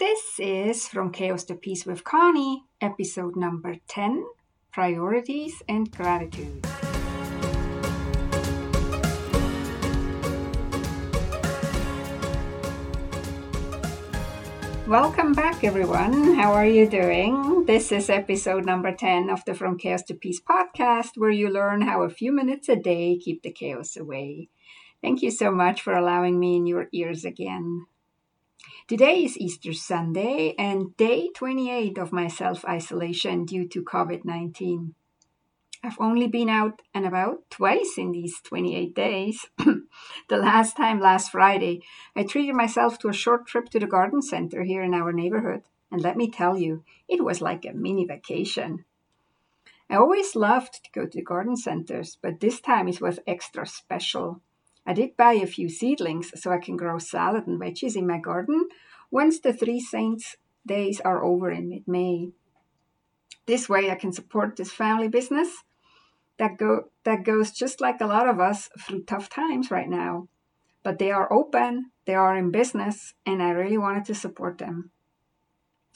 [0.00, 4.24] This is From Chaos to Peace with Conny, episode number 10
[4.72, 6.64] Priorities and Gratitude.
[14.86, 16.32] Welcome back, everyone.
[16.34, 17.66] How are you doing?
[17.66, 21.82] This is episode number 10 of the From Chaos to Peace podcast, where you learn
[21.82, 24.48] how a few minutes a day keep the chaos away.
[25.02, 27.84] Thank you so much for allowing me in your ears again.
[28.86, 34.94] Today is Easter Sunday and day 28 of my self isolation due to COVID 19.
[35.82, 39.46] I've only been out and about twice in these 28 days.
[39.58, 41.82] the last time, last Friday,
[42.14, 45.62] I treated myself to a short trip to the garden center here in our neighborhood.
[45.90, 48.84] And let me tell you, it was like a mini vacation.
[49.88, 53.66] I always loved to go to the garden centers, but this time it was extra
[53.66, 54.42] special.
[54.86, 58.18] I did buy a few seedlings so I can grow salad and veggies in my
[58.18, 58.68] garden
[59.10, 62.30] once the Three Saints days are over in mid May.
[63.46, 65.64] This way I can support this family business
[66.38, 70.28] that go that goes just like a lot of us through tough times right now.
[70.82, 74.90] But they are open, they are in business, and I really wanted to support them.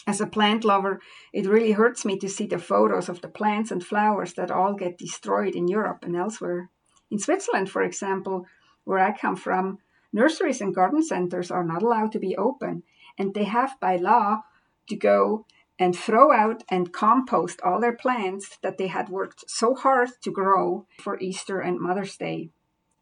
[0.06, 1.01] As a plant lover,
[1.33, 4.75] it really hurts me to see the photos of the plants and flowers that all
[4.75, 6.69] get destroyed in Europe and elsewhere.
[7.11, 8.47] In Switzerland, for example,
[8.84, 9.78] where I come from,
[10.12, 12.82] nurseries and garden centers are not allowed to be open,
[13.18, 14.42] and they have by law
[14.88, 15.46] to go
[15.78, 20.30] and throw out and compost all their plants that they had worked so hard to
[20.30, 22.50] grow for Easter and Mother's Day.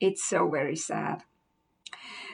[0.01, 1.23] It's so very sad.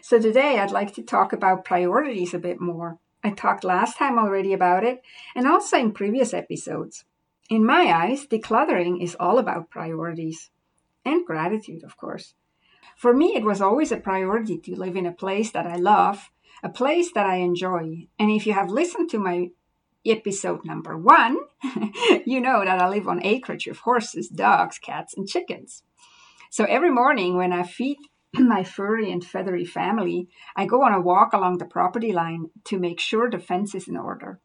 [0.01, 2.99] So, today I'd like to talk about priorities a bit more.
[3.25, 5.03] I talked last time already about it,
[5.35, 7.05] and also in previous episodes.
[7.51, 10.51] In my eyes, decluttering is all about priorities
[11.05, 12.35] and gratitude, of course.
[12.97, 16.31] For me, it was always a priority to live in a place that I love,
[16.63, 18.09] a place that I enjoy.
[18.19, 19.51] And if you have listened to my
[20.05, 21.39] episode number one,
[22.25, 25.83] you know that I live on acreage with horses, dogs, cats, and chickens.
[26.51, 27.99] So every morning when I feed
[28.35, 32.79] my furry and feathery family, I go on a walk along the property line to
[32.79, 34.41] make sure the fence is in order.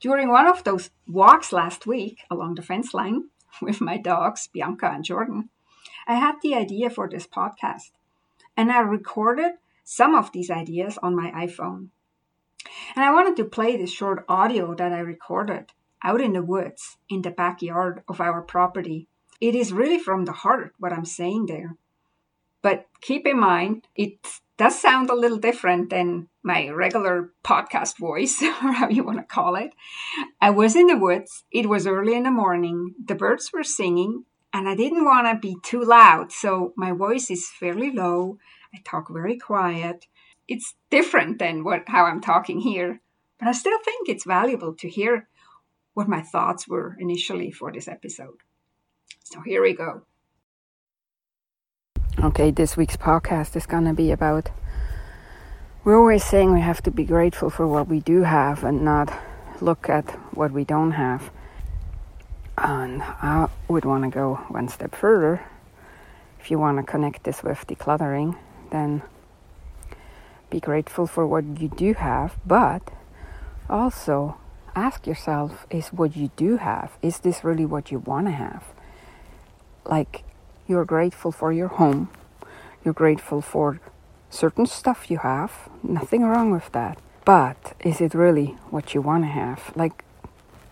[0.00, 3.30] During one of those walks last week along the fence line
[3.62, 5.50] with my dogs, Bianca and Jordan,
[6.08, 7.90] I had the idea for this podcast,
[8.56, 9.52] and I recorded
[9.84, 11.88] some of these ideas on my iPhone.
[12.96, 15.66] And I wanted to play this short audio that I recorded
[16.02, 19.06] out in the woods in the backyard of our property.
[19.38, 21.76] It is really from the heart what I'm saying there.
[22.62, 24.18] But keep in mind, it
[24.56, 29.24] does sound a little different than my regular podcast voice, or how you want to
[29.24, 29.72] call it.
[30.40, 31.44] I was in the woods.
[31.52, 32.94] It was early in the morning.
[33.04, 34.24] The birds were singing,
[34.58, 38.38] and I didn't want to be too loud, so my voice is fairly low.
[38.74, 40.06] I talk very quiet.
[40.48, 43.00] It's different than what how I'm talking here,
[43.38, 45.28] but I still think it's valuable to hear
[45.94, 48.38] what my thoughts were initially for this episode.
[49.22, 50.02] So here we go.
[52.18, 54.50] Okay, this week's podcast is going to be about
[55.84, 59.08] we're always saying we have to be grateful for what we do have and not
[59.60, 61.30] look at what we don't have.
[62.60, 65.44] And I would want to go one step further.
[66.40, 68.36] If you want to connect this with decluttering,
[68.70, 69.02] then
[70.50, 72.82] be grateful for what you do have, but
[73.68, 74.36] also
[74.74, 78.64] ask yourself is what you do have, is this really what you want to have?
[79.84, 80.24] Like,
[80.66, 82.10] you're grateful for your home,
[82.84, 83.80] you're grateful for
[84.30, 86.98] certain stuff you have, nothing wrong with that.
[87.24, 89.72] But is it really what you want to have?
[89.76, 90.04] Like,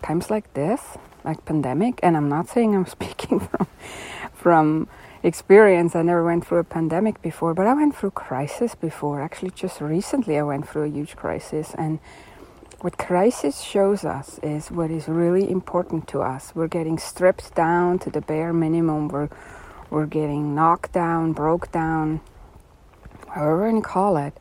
[0.02, 0.96] times like this,
[1.26, 3.66] like pandemic, and I'm not saying I'm speaking from
[4.32, 4.88] from
[5.22, 5.96] experience.
[5.96, 9.20] I never went through a pandemic before, but I went through crisis before.
[9.20, 11.98] Actually, just recently I went through a huge crisis, and
[12.80, 16.52] what crisis shows us is what is really important to us.
[16.54, 19.08] We're getting stripped down to the bare minimum.
[19.08, 19.28] We're
[19.90, 22.20] we're getting knocked down, broke down,
[23.28, 24.34] however you call it.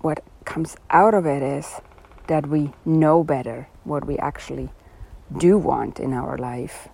[0.00, 1.80] What comes out of it is
[2.26, 4.70] that we know better what we actually
[5.38, 6.88] do want in our life,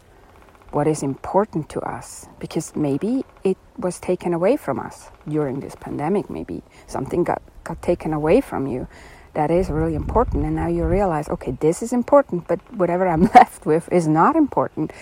[0.70, 5.74] what is important to us, because maybe it was taken away from us during this
[5.74, 8.86] pandemic, maybe something got, got taken away from you
[9.34, 13.22] that is really important, and now you realize, okay, this is important, but whatever I'm
[13.34, 14.92] left with is not important.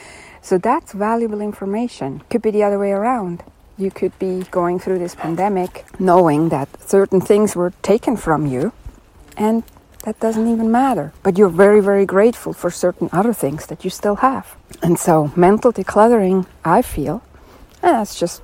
[0.42, 2.22] So that's valuable information.
[2.28, 3.42] Could be the other way around.
[3.78, 8.72] You could be going through this pandemic knowing that certain things were taken from you
[9.36, 9.64] and
[10.04, 11.12] that doesn't even matter.
[11.22, 14.56] But you're very, very grateful for certain other things that you still have.
[14.82, 17.22] And so, mental decluttering, I feel,
[17.82, 18.42] and that's just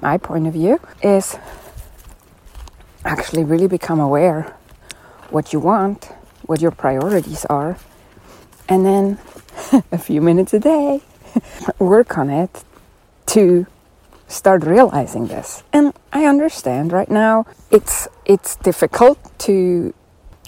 [0.00, 1.38] my point of view, is
[3.04, 4.54] actually really become aware
[5.30, 6.04] what you want,
[6.42, 7.76] what your priorities are,
[8.68, 9.18] and then
[9.92, 11.02] a few minutes a day,
[11.78, 12.64] work on it
[13.26, 13.66] to
[14.28, 15.62] start realizing this.
[15.72, 19.94] And I understand right now it's it's difficult to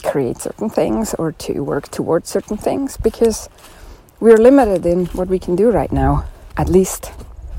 [0.00, 3.49] create certain things or to work towards certain things because
[4.19, 6.26] we're limited in what we can do right now,
[6.56, 7.12] at least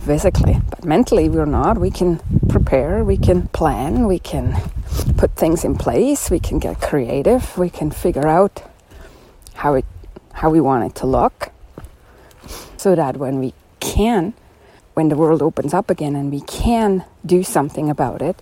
[0.05, 0.59] physically.
[0.69, 1.77] But mentally, we're not.
[1.77, 4.55] We can prepare, we can plan, we can
[5.17, 8.63] put things in place, we can get creative, we can figure out
[9.55, 9.85] how it
[10.33, 11.51] how we want it to look
[12.77, 14.33] so that when we can
[14.95, 18.41] when the world opens up again and we can do something about it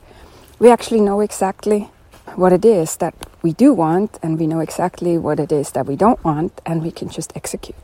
[0.60, 1.90] we actually know exactly
[2.36, 5.86] what it is that we do want and we know exactly what it is that
[5.86, 7.76] we don't want and we can just execute.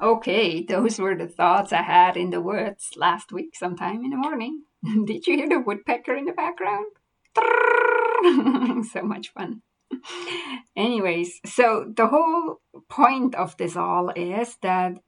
[0.00, 4.16] Okay those were the thoughts i had in the woods last week sometime in the
[4.16, 4.62] morning.
[5.06, 6.86] Did you hear the woodpecker in the background?
[8.92, 9.62] So much fun.
[10.76, 14.98] Anyways, so the whole point of this all is that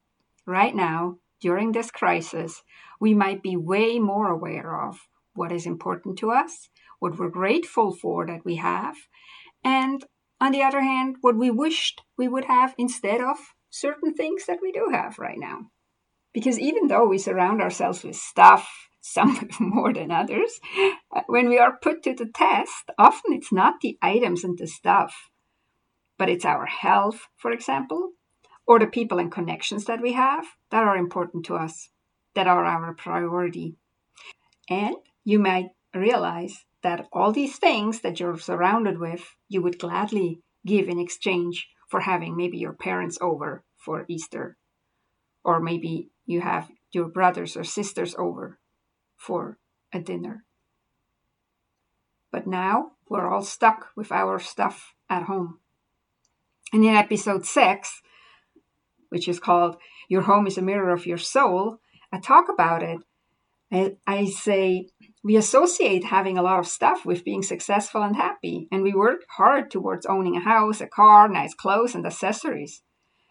[0.46, 2.62] right now, during this crisis,
[3.00, 6.68] we might be way more aware of what is important to us,
[7.00, 8.96] what we're grateful for that we have,
[9.64, 10.04] and
[10.40, 13.36] on the other hand, what we wished we would have instead of
[13.68, 15.66] certain things that we do have right now.
[16.32, 20.60] Because even though we surround ourselves with stuff, some more than others.
[21.14, 24.66] Uh, when we are put to the test, often it's not the items and the
[24.66, 25.30] stuff,
[26.18, 28.12] but it's our health, for example,
[28.66, 31.88] or the people and connections that we have that are important to us,
[32.34, 33.74] that are our priority.
[34.68, 40.40] And you might realize that all these things that you're surrounded with, you would gladly
[40.66, 44.56] give in exchange for having maybe your parents over for Easter,
[45.44, 48.58] or maybe you have your brothers or sisters over
[49.16, 49.58] for
[49.92, 50.44] a dinner.
[52.30, 55.58] But now we're all stuck with our stuff at home.
[56.72, 58.00] And in episode six,
[59.08, 59.76] which is called
[60.08, 61.80] Your Home is a Mirror of Your Soul,
[62.12, 63.00] I talk about it.
[63.72, 64.88] I, I say
[65.22, 69.20] we associate having a lot of stuff with being successful and happy, and we work
[69.36, 72.82] hard towards owning a house, a car, nice clothes, and accessories.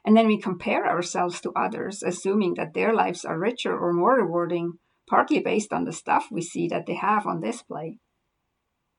[0.06, 4.16] And then we compare ourselves to others, assuming that their lives are richer or more
[4.16, 4.74] rewarding
[5.10, 7.98] partly based on the stuff we see that they have on display.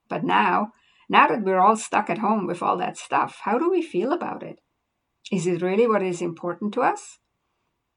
[0.08, 0.72] But now,
[1.08, 4.12] now that we're all stuck at home with all that stuff, how do we feel
[4.12, 4.60] about it?
[5.30, 7.18] Is it really what is important to us?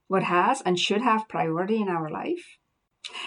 [0.07, 2.59] What has and should have priority in our life?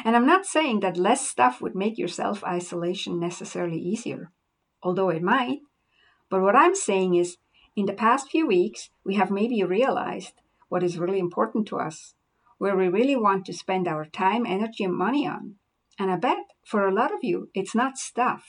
[0.04, 4.32] And I'm not saying that less stuff would make your self isolation necessarily easier,
[4.82, 5.60] although it might.
[6.30, 7.36] But what I'm saying is,
[7.76, 10.32] in the past few weeks, we have maybe realized
[10.68, 12.14] what is really important to us
[12.58, 15.56] where we really want to spend our time, energy, and money on.
[15.98, 18.44] And I bet for a lot of you, it's not stuff.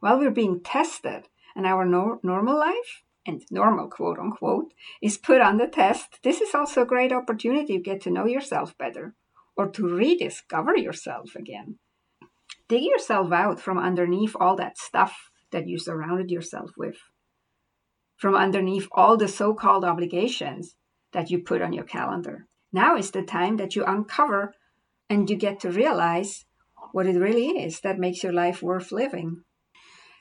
[0.00, 5.42] While we're being tested and our no- normal life, and normal quote unquote, is put
[5.42, 9.14] on the test, this is also a great opportunity to get to know yourself better
[9.56, 11.78] or to rediscover yourself again.
[12.68, 16.96] Dig yourself out from underneath all that stuff that you surrounded yourself with,
[18.16, 20.76] from underneath all the so called obligations
[21.12, 22.46] that you put on your calendar.
[22.72, 24.54] Now is the time that you uncover
[25.08, 26.44] and you get to realize
[26.92, 29.42] what it really is that makes your life worth living.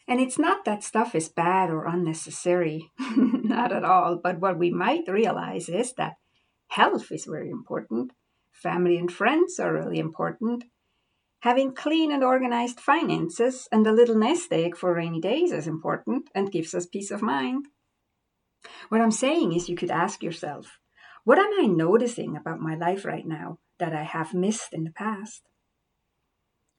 [0.07, 4.19] And it's not that stuff is bad or unnecessary, not at all.
[4.21, 6.15] But what we might realize is that
[6.69, 8.11] health is very important,
[8.61, 10.65] family and friends are really important.
[11.41, 16.29] Having clean and organized finances and a little nest egg for rainy days is important
[16.35, 17.67] and gives us peace of mind.
[18.89, 20.79] What I'm saying is, you could ask yourself
[21.23, 24.91] what am I noticing about my life right now that I have missed in the
[24.91, 25.43] past?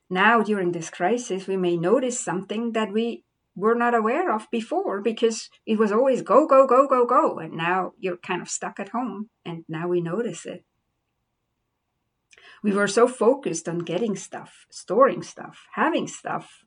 [0.08, 5.00] Now, during this crisis, we may notice something that we were not aware of before
[5.00, 7.38] because it was always go, go, go, go, go.
[7.38, 10.64] And now you're kind of stuck at home, and now we notice it.
[12.62, 16.64] We were so focused on getting stuff, storing stuff, having stuff,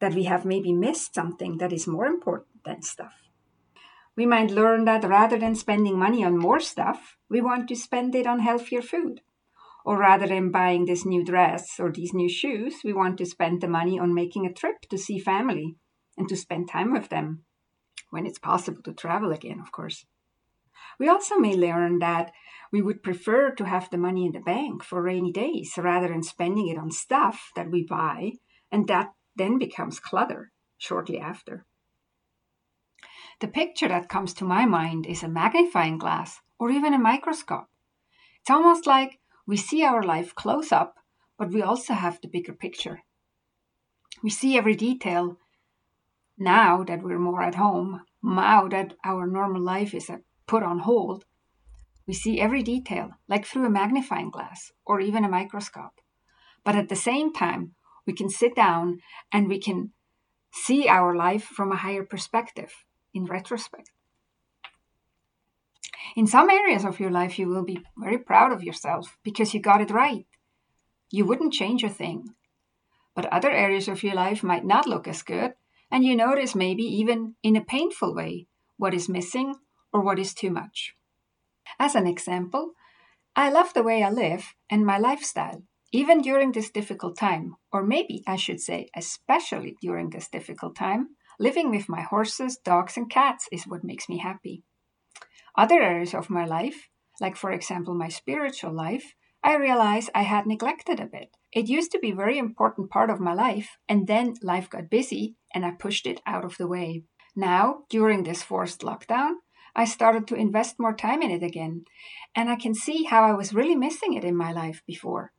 [0.00, 3.28] that we have maybe missed something that is more important than stuff.
[4.16, 8.14] We might learn that rather than spending money on more stuff, we want to spend
[8.14, 9.20] it on healthier food.
[9.84, 13.60] Or rather than buying this new dress or these new shoes, we want to spend
[13.60, 15.76] the money on making a trip to see family
[16.16, 17.44] and to spend time with them
[18.10, 20.04] when it's possible to travel again, of course.
[20.98, 22.32] We also may learn that
[22.72, 26.22] we would prefer to have the money in the bank for rainy days rather than
[26.22, 28.32] spending it on stuff that we buy
[28.70, 31.64] and that then becomes clutter shortly after.
[33.40, 37.68] The picture that comes to my mind is a magnifying glass or even a microscope.
[38.40, 40.96] It's almost like we see our life close up,
[41.38, 43.02] but we also have the bigger picture.
[44.22, 45.38] We see every detail.
[46.36, 50.10] Now that we're more at home, now that our normal life is
[50.48, 51.24] put on hold,
[52.08, 56.00] we see every detail, like through a magnifying glass or even a microscope.
[56.64, 57.74] But at the same time,
[58.06, 59.00] we can sit down
[59.30, 59.92] and we can
[60.50, 62.72] see our life from a higher perspective
[63.12, 63.90] in retrospect.
[66.16, 69.60] In some areas of your life, you will be very proud of yourself because you
[69.60, 70.26] got it right.
[71.10, 72.30] You wouldn't change a thing.
[73.14, 75.52] But other areas of your life might not look as good,
[75.90, 78.46] and you notice maybe even in a painful way
[78.78, 79.54] what is missing
[79.92, 80.94] or what is too much.
[81.78, 82.72] As an example,
[83.36, 87.82] I love the way I live and my lifestyle, even during this difficult time, or
[87.82, 91.10] maybe I should say, especially during this difficult time.
[91.38, 94.64] Living with my horses, dogs, and cats is what makes me happy.
[95.56, 96.88] Other areas of my life,
[97.20, 101.36] like for example my spiritual life, I realize I had neglected a bit.
[101.52, 104.90] It used to be a very important part of my life, and then life got
[104.90, 107.04] busy and I pushed it out of the way.
[107.36, 109.34] Now, during this forced lockdown,
[109.78, 111.84] I started to invest more time in it again,
[112.34, 115.32] and I can see how I was really missing it in my life before,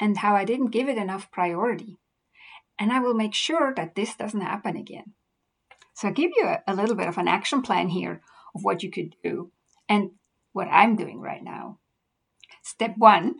[0.00, 1.98] and how I didn't give it enough priority.
[2.78, 5.14] And I will make sure that this doesn't happen again.
[5.94, 8.22] So, I'll give you a, a little bit of an action plan here
[8.54, 9.50] of what you could do
[9.88, 10.12] and
[10.52, 11.80] what I'm doing right now.
[12.62, 13.34] Step one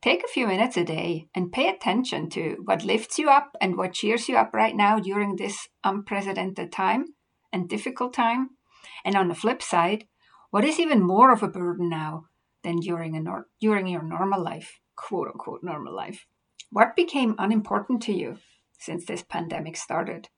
[0.00, 3.76] take a few minutes a day and pay attention to what lifts you up and
[3.76, 7.04] what cheers you up right now during this unprecedented time
[7.52, 8.55] and difficult time.
[9.04, 10.06] And on the flip side,
[10.50, 12.26] what is even more of a burden now
[12.62, 16.26] than during, a nor- during your normal life, quote unquote normal life?
[16.70, 18.38] What became unimportant to you
[18.78, 20.28] since this pandemic started?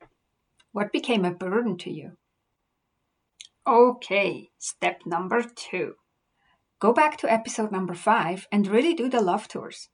[0.72, 2.12] What became a burden to you?
[3.66, 5.94] Okay, step number two.
[6.80, 9.88] Go back to episode number five and really do the love tours.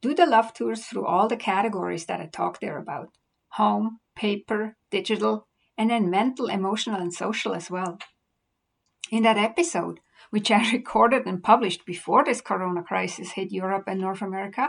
[0.00, 3.08] Do the love tours through all the categories that I talked there about
[3.50, 7.98] home, paper, digital, and then mental, emotional, and social as well.
[9.10, 14.00] In that episode, which I recorded and published before this corona crisis hit Europe and
[14.00, 14.68] North America,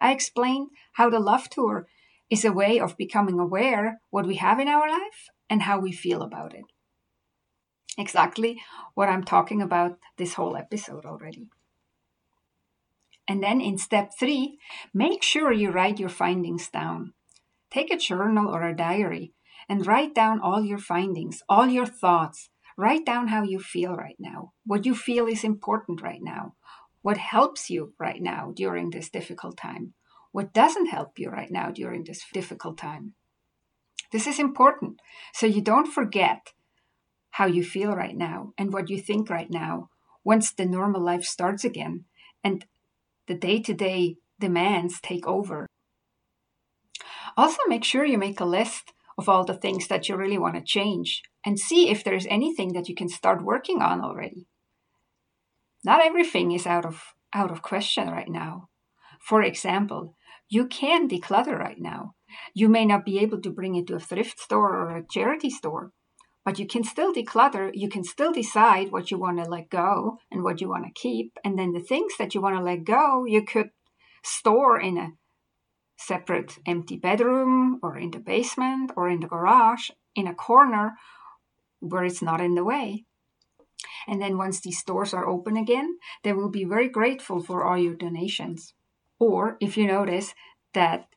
[0.00, 1.86] I explained how the love tour
[2.30, 5.92] is a way of becoming aware what we have in our life and how we
[5.92, 6.64] feel about it
[7.98, 8.60] exactly
[8.94, 11.48] what I'm talking about this whole episode already.
[13.26, 14.58] And then in step three,
[14.94, 17.12] make sure you write your findings down.
[17.70, 19.32] Take a journal or a diary
[19.68, 22.50] and write down all your findings, all your thoughts.
[22.76, 26.54] Write down how you feel right now, what you feel is important right now,
[27.02, 29.94] what helps you right now during this difficult time,
[30.30, 33.14] what doesn't help you right now during this difficult time.
[34.12, 35.00] This is important
[35.34, 36.52] so you don't forget
[37.32, 39.90] how you feel right now and what you think right now
[40.24, 42.04] once the normal life starts again
[42.42, 42.64] and
[43.26, 45.66] the day to day demands take over.
[47.36, 50.54] Also, make sure you make a list of all the things that you really want
[50.54, 54.46] to change and see if there's anything that you can start working on already.
[55.84, 57.02] Not everything is out of
[57.34, 58.68] out of question right now.
[59.20, 60.14] For example,
[60.48, 62.14] you can declutter right now.
[62.54, 65.50] You may not be able to bring it to a thrift store or a charity
[65.50, 65.92] store,
[66.44, 67.70] but you can still declutter.
[67.74, 71.00] You can still decide what you want to let go and what you want to
[71.00, 71.38] keep.
[71.44, 73.70] And then the things that you want to let go, you could
[74.22, 75.10] store in a
[75.98, 80.94] separate empty bedroom or in the basement or in the garage in a corner
[81.80, 83.04] where it's not in the way.
[84.06, 87.76] And then once these stores are open again, they will be very grateful for all
[87.76, 88.74] your donations.
[89.18, 90.34] Or if you notice
[90.72, 91.08] that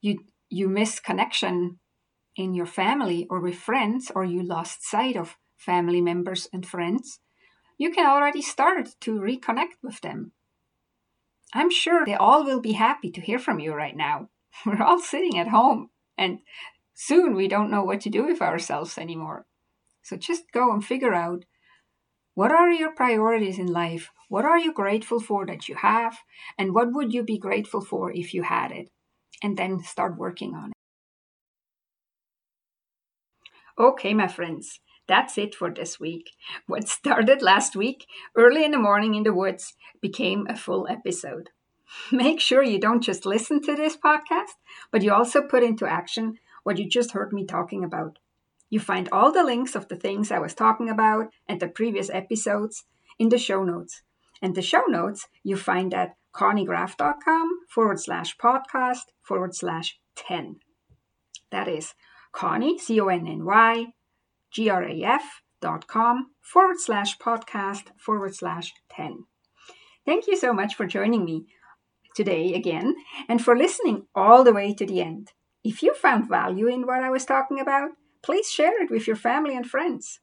[0.00, 1.78] you you miss connection
[2.34, 7.20] in your family or with friends, or you lost sight of family members and friends,
[7.76, 10.32] you can already start to reconnect with them.
[11.54, 14.28] I'm sure they all will be happy to hear from you right now.
[14.66, 16.40] We're all sitting at home, and
[16.94, 19.46] soon we don't know what to do with ourselves anymore.
[20.02, 21.44] So just go and figure out
[22.34, 24.10] what are your priorities in life?
[24.28, 26.18] What are you grateful for that you have?
[26.56, 28.90] And what would you be grateful for if you had it?
[29.42, 30.74] And then start working on it.
[33.76, 36.30] Okay, my friends, that's it for this week.
[36.66, 41.50] What started last week, early in the morning in the woods, became a full episode.
[42.12, 44.56] Make sure you don't just listen to this podcast,
[44.92, 48.18] but you also put into action what you just heard me talking about.
[48.70, 52.10] You find all the links of the things I was talking about and the previous
[52.10, 52.84] episodes
[53.18, 54.02] in the show notes.
[54.42, 60.56] And the show notes you find at connygraf.com forward slash podcast forward slash 10.
[61.50, 61.94] That is
[62.32, 63.86] Conny, C O N N Y,
[64.50, 69.24] G R A F dot com forward slash podcast forward slash 10.
[70.06, 71.46] Thank you so much for joining me
[72.14, 72.96] today again
[73.28, 75.32] and for listening all the way to the end.
[75.62, 77.90] If you found value in what I was talking about,
[78.22, 80.20] please share it with your family and friends.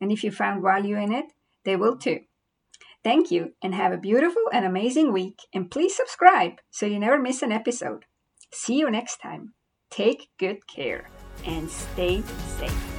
[0.00, 1.26] And if you found value in it,
[1.64, 2.20] they will too.
[3.04, 5.38] Thank you and have a beautiful and amazing week.
[5.52, 8.04] And please subscribe so you never miss an episode.
[8.52, 9.54] See you next time.
[9.90, 11.08] Take good care
[11.44, 12.22] and stay
[12.58, 12.91] safe.